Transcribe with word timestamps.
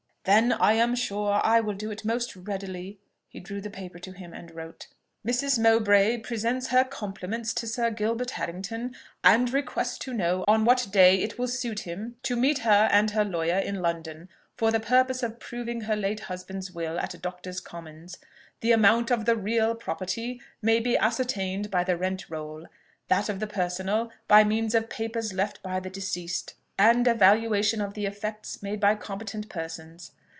"Then 0.23 0.53
I 0.53 0.73
am 0.73 0.93
sure 0.93 1.41
I 1.43 1.61
will 1.61 1.73
do 1.73 1.89
it 1.89 2.05
most 2.05 2.35
readily." 2.35 2.99
He 3.27 3.39
drew 3.39 3.59
the 3.59 3.71
paper 3.71 3.97
to 3.97 4.11
him 4.11 4.35
and 4.35 4.51
wrote, 4.53 4.85
"Mrs. 5.27 5.57
Mowbray 5.57 6.19
presents 6.19 6.67
her 6.67 6.83
compliments 6.83 7.55
to 7.55 7.65
Sir 7.65 7.89
Gilbert 7.89 8.29
Harrington, 8.29 8.93
and 9.23 9.51
requests 9.51 9.97
to 9.97 10.13
know 10.13 10.45
on 10.47 10.63
what 10.63 10.87
day 10.91 11.15
it 11.23 11.39
will 11.39 11.47
suit 11.47 11.79
him 11.79 12.17
to 12.21 12.35
meet 12.35 12.59
her 12.59 12.87
and 12.91 13.09
her 13.09 13.25
lawyer 13.25 13.57
in 13.57 13.81
London, 13.81 14.29
for 14.55 14.69
the 14.69 14.79
purpose 14.79 15.23
of 15.23 15.39
proving 15.39 15.81
her 15.81 15.95
late 15.95 16.19
husband's 16.19 16.69
will 16.71 16.99
at 16.99 17.19
Doctors' 17.19 17.59
Commons. 17.59 18.19
The 18.59 18.73
amount 18.73 19.09
of 19.09 19.25
the 19.25 19.35
real 19.35 19.73
property 19.73 20.39
may 20.61 20.79
be 20.79 20.95
ascertained 20.99 21.71
by 21.71 21.83
the 21.83 21.97
rent 21.97 22.29
roll; 22.29 22.67
that 23.07 23.27
of 23.27 23.39
the 23.39 23.47
personal, 23.47 24.11
by 24.27 24.43
means 24.43 24.75
of 24.75 24.87
papers 24.87 25.33
left 25.33 25.63
by 25.63 25.79
the 25.79 25.89
deceased, 25.89 26.53
and 26.79 27.07
a 27.07 27.13
valuation 27.13 27.79
of 27.79 27.93
the 27.93 28.07
effects 28.07 28.63
made 28.63 28.79
by 28.79 28.95
competent 28.95 29.47
persons. 29.49 30.13